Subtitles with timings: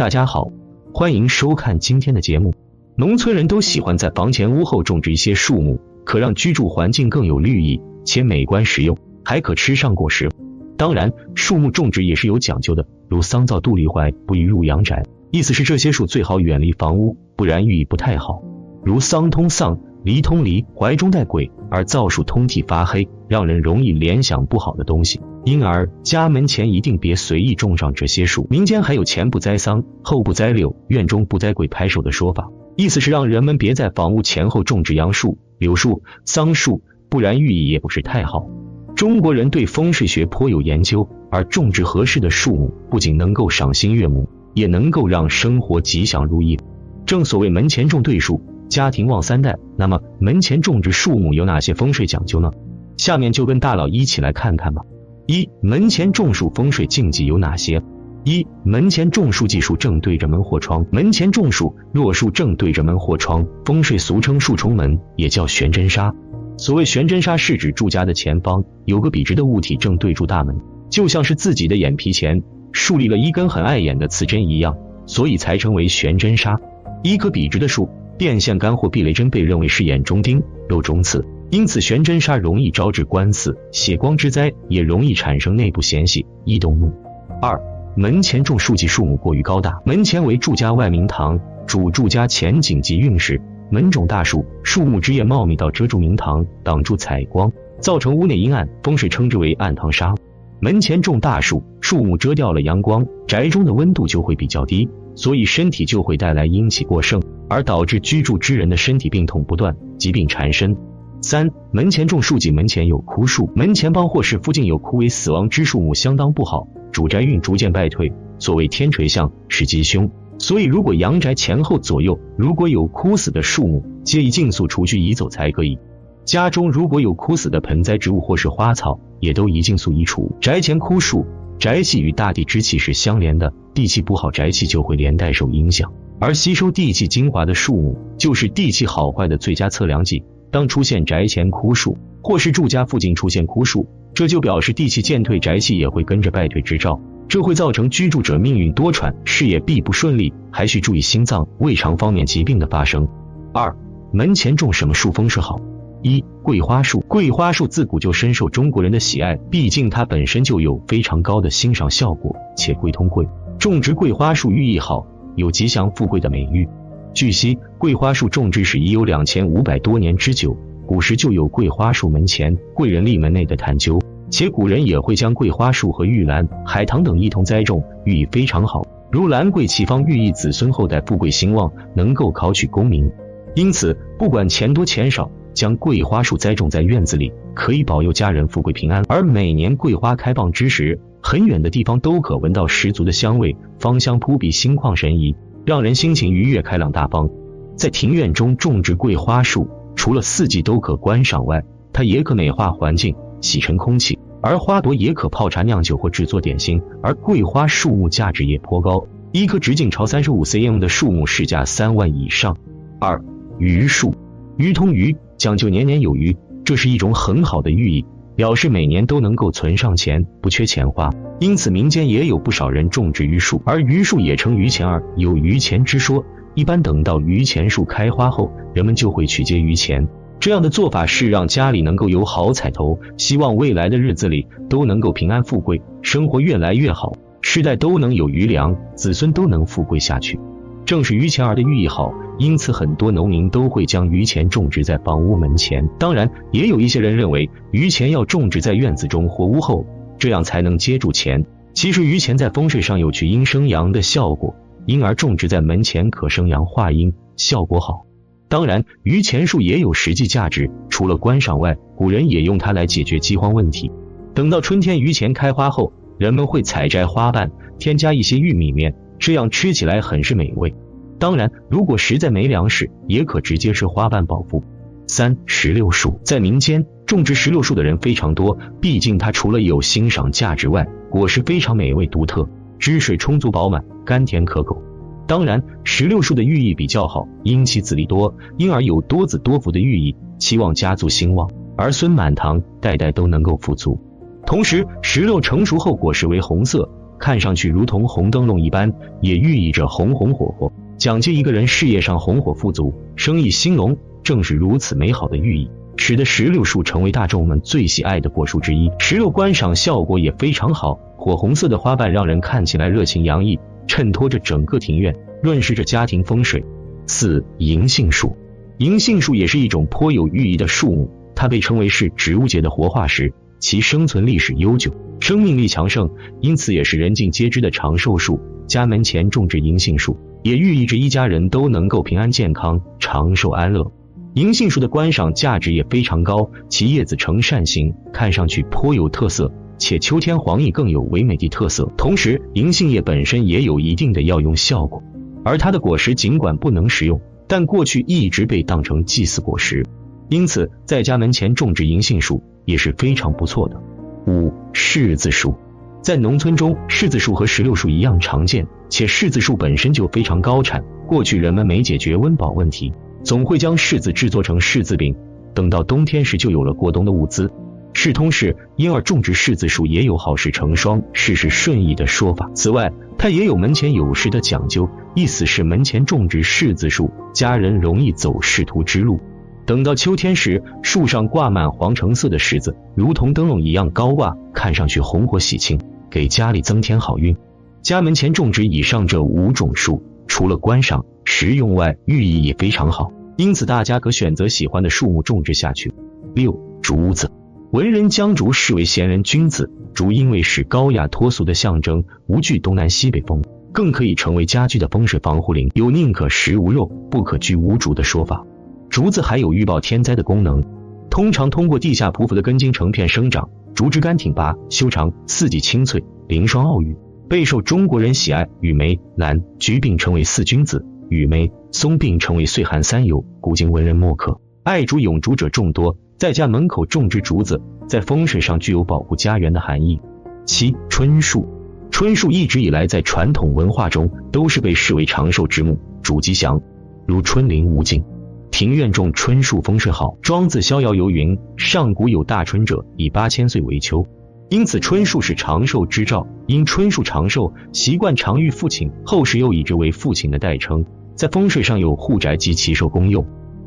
[0.00, 0.50] 大家好，
[0.94, 2.54] 欢迎收看今天的节目。
[2.96, 10.30] 农村人都喜欢在房前屋后种植一些树木，可让居住环境更有绿意，且美观实用，还可吃上果实。
[10.78, 15.02] 当然，树木种植也是有讲究的，如桑造杜梨槐，不宜入阳宅。
[15.32, 18.42] 意思是这些树最好远离房屋，不然寓意不太好。
[18.82, 25.20] 如桑通丧，离通离，怀中带鬼，而造树通体发黑，让人容易联想不好的东西。
[25.44, 28.46] 因而家门前一定别随意种上这些树。
[28.50, 38.48] 民间还有前不栽桑，后不栽柳，院中不栽鬼拍手的说法，意思是让人们别在房屋前后种植杨树、柳树、桑树，不然寓意也不是太好。
[38.94, 46.58] 中国人对风水学颇有研究，而种植合适的树木，不仅能够赏心悦目，也能够让生活吉祥如意。
[47.06, 49.58] 正所谓门前种对树，家庭旺三代。
[49.76, 52.50] 那么门前种植树木有哪些风水讲究呢？
[52.96, 54.82] 下面就跟大佬一起来看看吧。
[55.26, 57.82] 一门前种树风水禁忌有哪些？
[58.24, 60.86] 一门前种树忌树正对着门或窗。
[60.92, 66.14] 门前种树，若树正对着门或窗，风水俗称树冲门，也叫悬针杀。
[66.58, 70.58] 所谓悬针杀，是指住家的前方有个笔直的物体正对住大门，
[70.90, 76.60] 就像是自己的眼皮前竖立了一根很碍眼的刺针一样，所以才称为悬针杀。
[77.02, 77.88] 一棵笔直的树，
[78.20, 81.24] 电线杆或避雷针被认为是眼中钉、肉中刺。
[81.48, 86.92] 因此，悬针煞容易招致官司、血光之灾，也容易产生内部嫌隙、易动怒。
[87.40, 87.58] 二、
[87.96, 89.80] 门前种树及树木过于高大。
[89.86, 93.40] 门前为住家外明堂，主住家前景及运势。
[93.70, 100.14] 门种大树，树木枝叶茂密到遮住明堂，挡住采光，造成屋内阴暗，风水称之为暗堂煞。
[100.60, 104.86] 门前种大树，树木遮掉了阳光，宅中的温度就会比较低，
[105.20, 110.74] 所以身体就会带来阴气过盛，而导致居住之人的身体病痛不断，疾病缠身。
[111.20, 118.10] 三门前种树忌门前有枯树，门前帮或是附近有枯萎死亡之树木，相当不好，主宅运逐渐败退。
[118.38, 125.78] 所谓天垂象是吉凶，所以如果阳宅前后左右如果有枯死的树木，皆宜尽速除去移走才可以。
[126.24, 130.34] 家中如果有枯死的盆栽植物或是花草，也都宜尽速移除。
[130.40, 131.26] 宅前枯树，
[131.58, 135.92] 宅气与大地之气是相连的，地气不好，宅气就会连带受影响。
[136.18, 140.22] 而吸收地气精华的树木，就是地气好坏的最佳测量计。
[140.50, 153.08] 当出现宅前枯树，或是住家附近出现枯树，这就表示地气渐退，宅气也会跟着败退之兆，这会造成居住者命运多舛，事业必不顺利，还需注意心脏、胃肠方面疾病的发生。
[153.54, 153.76] 二
[154.12, 155.60] 门前种什么树风水好？
[156.02, 163.28] 一桂花树，桂花树自古就深受中国人的喜爱，毕竟它本身就有非常高的欣赏效果，且贵通贵，
[163.60, 165.06] 种植桂花树寓意好，
[165.36, 166.66] 有吉祥富贵的美誉。
[167.12, 170.56] 据悉，桂花树种植史已有两千五百多年之久。
[170.86, 174.00] 古时就有桂花树门前贵人立门内的探究，
[174.30, 178.82] 且古人也会将桂花树和玉兰、海棠等一同栽种，寓意非常好。
[179.12, 183.12] 如兰桂齐方，寓意子孙后代富贵兴旺，能够考取功名。
[183.54, 189.04] 因此，不管钱多钱少，将桂花树栽种在院子里，可以保佑家人富贵平安。
[189.06, 195.36] 而每年桂花开放之时，很远的地方都可闻到十足的香味，芳香扑鼻，心旷神怡。
[195.66, 197.28] 让人心情愉悦、开朗大方。
[197.76, 204.18] 在庭院中种植桂花树，除了四季都可观赏外，它也可美化环境、洗尘空气。
[204.42, 206.80] 而花朵也可泡茶、酿酒或制作点心。
[207.02, 212.56] 而桂花树木价值也颇高，一棵直径超三十五 cm 的树木市价三万以上。
[212.98, 213.22] 二
[213.58, 214.14] 榆树，
[214.56, 218.06] 榆通榆，讲究年年有余，这是一种很好的寓意。
[218.40, 226.24] 表示每年都能够存上钱，不缺钱花，因此民间也有不少人种植榆树，而榆树也称榆钱儿，有榆钱之说。
[226.54, 230.08] 一般等到榆钱树开花后，人们就会取接榆钱。
[230.38, 237.12] 这样的做法是让家里能够有好彩头，希望未来的日子里都能够平安富贵，生活越来越好，
[237.42, 240.40] 世代都能有余粮，子孙都能富贵下去。
[240.86, 245.86] 正是榆钱儿的寓意好，因此很多农民都会将榆钱种植在房屋门前。
[245.98, 249.84] 当然，也有一些人认为榆钱要种植在院子中或屋后，
[250.18, 251.44] 这样才能接住钱。
[251.74, 254.56] 其实榆钱在风水上有去阴生阳的效果，
[254.86, 258.06] 因而种植在门前可生阳化阴，效果好。
[258.48, 263.92] 当然，榆钱树也有实际价值，除了观赏外，古人也用它来解决饥荒问题。
[264.32, 268.94] 等到春天榆钱开花后，人们会采摘花瓣，添加一些玉米面。
[269.18, 270.74] 这样吃起来很是美味。
[271.20, 274.64] 当然，如果实在没粮食，也可直接吃花瓣饱腹。
[275.06, 284.82] 三石榴树在民间种植石榴树的人非常多，毕竟它除了有欣赏价值外，果实非常美味独特，汁水充足饱满，甘甜可口。
[285.26, 294.00] 当然，石榴树的寓意比较好，因其籽粒多，因而有多子多福的寓意，期望家族兴旺，儿孙满堂，代代都能够富足。
[294.46, 296.90] 同时，石榴成熟后果实为红色。
[297.18, 298.90] 看上去如同红灯笼一般，
[299.20, 300.72] 也寓意着红红火火。
[301.00, 308.90] 讲究一个人事业上红火富足，生意兴隆，正是如此美好的寓意，使得石榴树成为大众们最喜爱的果树之一。
[308.98, 316.62] 石榴观赏效果也非常好，火红色的花瓣让人看起来热情洋溢，衬托着整个庭院，润饰着家庭风水。
[317.06, 318.36] 四银杏树，
[318.76, 326.10] 银杏树也是一种颇有寓意的树木，它被称为是植物界的活化石，其生存历史悠久，生命力强盛，
[326.42, 328.38] 因此也是人尽皆知的长寿树。
[328.66, 333.92] 家门前种植银杏树，也寓意着一家人都能够平安健康、长寿安乐。
[334.34, 341.90] 银杏树的观赏价值也非常高，其叶子呈扇形，看上去颇有特色，且秋天黄奕更有唯美的特色。
[341.96, 345.02] 同时，银杏叶本身也有一定的药用效果。
[345.42, 349.84] 而它的果实尽管不能食用，但过去一直被当成祭祀果实，
[350.28, 353.80] 因此在家门前种植银杏树也是非常不错的。
[354.26, 355.56] 五柿子树，
[356.02, 360.82] 在农村中，柿子树和石榴树一样常见，且柿子树本身就非常高产。
[361.06, 362.92] 过去人们没解决温饱问题，
[363.22, 365.14] 总会将柿子制作成柿子饼，
[365.54, 367.50] 等到冬天时就有了过冬的物资。
[367.92, 372.50] 世通是因而种植柿子树也有好事成双、事事顺意的说法。
[372.54, 379.20] 此外，它也有门前有柿的讲究，意思是门前种植柿子树，家人容易走仕途之路。
[379.66, 385.80] 等到秋天时，树上挂满黄橙色的柿子，如同灯笼一样高挂，看上去红火喜庆，
[386.10, 387.36] 给家里增添好运。
[387.82, 395.94] 家门前种植以上这五种树，除了观赏、食用外，寓意也非常好，因此大家可选择喜欢的树木种植下去。
[396.34, 397.30] 六竹子。
[397.72, 403.42] 文人将竹视为贤人君子，竹因为是高雅脱俗的象征，无惧东南西北风，
[403.72, 405.70] 更可以成为家居的风水防护林。
[405.74, 408.44] 有宁可食无肉，不可居无竹的说法。
[408.88, 410.64] 竹子还有预报天灾的功能，
[411.10, 413.48] 通常通过地下匍匐的根茎成片生长，
[413.80, 416.94] 竹枝干挺拔，修长，四季青翠，凌霜傲玉，
[417.30, 418.46] 备受中国人喜爱。
[418.60, 423.24] 与梅、兰、菊并称为四君子，与梅、松并称为岁寒三友。
[423.40, 425.96] 古今文人墨客爱竹咏竹者众多。
[426.18, 429.98] 在家门口种植竹子，在风水上具有保护家园的含义。
[430.44, 431.48] 七春树，
[431.90, 436.60] 春树一直以来在传统文化中都是被视为长寿之木，主吉祥，
[437.06, 438.04] 如春林无尽，
[438.50, 440.16] 庭院种春树风水好。
[440.22, 444.06] 庄子逍遥游云：上古有大春者，以八千岁为秋，
[444.48, 446.26] 因此春树是长寿之兆。
[446.46, 453.24] 因春树长寿，习惯常遇父亲，后世又以之为父亲的代称，在风水上有护宅及祈寿功用。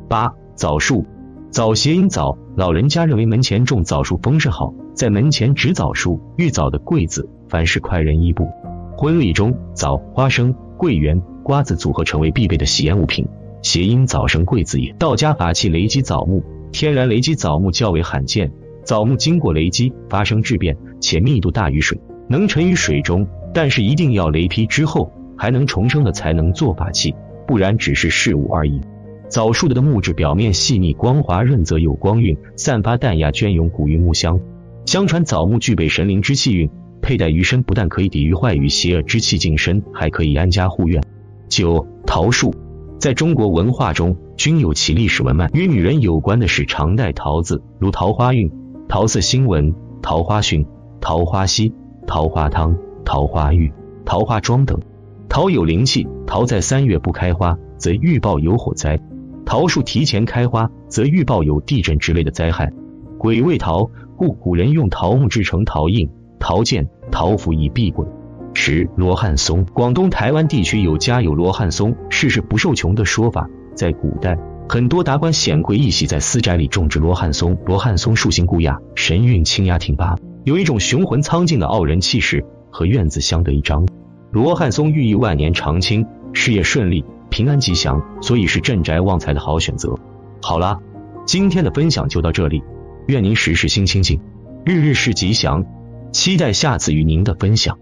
[0.08, 1.04] 八枣树。
[1.50, 8.48] 枣谐音枣，老人家认为门前种枣树风水好，在门前植枣树，遇枣的贵子，凡事快人一步。
[8.96, 13.24] 婚礼中，枣、花生、桂圆、瓜子组合成为必备的喜宴物品，
[13.64, 14.92] 谐音早生贵子也。
[14.98, 18.52] 道家法器雷击枣木，天然雷击枣木较为罕见，
[18.84, 27.14] 枣木经过雷击发生质变，且密度大于水，能沉于水中，但是一定要雷劈之后还能重生的才能做法器，
[27.46, 28.82] 不然只是事物而已。
[29.30, 34.38] 枣树的木质表面细腻光滑润泽有光晕，散发淡雅隽永古韵木香。
[34.84, 36.68] 相传枣木具备神灵之气运，
[37.00, 41.02] 佩戴于身不但可以抵御坏与邪恶之气近身，还可以安家护院。
[41.48, 42.54] 九桃树，
[43.04, 45.50] 在中国文化中均有其历史文脉。
[45.52, 48.50] 与女人有关的是常戴桃子，如桃花运、
[48.88, 50.64] 桃色新闻、桃花讯、
[51.02, 51.74] 桃花溪、
[52.06, 52.74] 桃花汤、
[53.04, 53.70] 桃花浴、
[54.06, 54.80] 桃花妆等。
[55.28, 58.98] 桃有灵气，桃在三月不开花，则预报有火灾。
[59.44, 62.72] 桃树提前开花，则预报有地震之类的灾害。
[63.18, 68.06] 鬼畏桃，故古人用桃木制成桃印、桃剑、桃符以避鬼。
[68.54, 73.46] 十罗汉松，广东、台湾地区有家有罗汉松，世事不受穷的说法。
[73.74, 77.58] 在古代，很多达官显贵一喜在私宅里种植罗汉松。
[77.66, 83.86] 罗汉松树形孤雅，神韵清雅挺拔，有一种雄浑苍劲的傲人气势，和院子相得益彰。
[84.30, 87.04] 罗汉松寓意万年长青，事业顺利。
[87.30, 89.98] 平安吉祥，所以是镇宅旺财的好选择。
[90.40, 90.78] 好啦，
[91.26, 92.62] 今天的分享就到这里，
[93.08, 94.20] 愿您时时心清静，
[94.64, 95.64] 日日是吉祥，
[96.12, 97.76] 期待下次与您的分享。